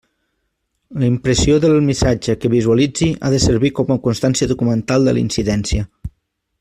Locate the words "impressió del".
1.09-1.75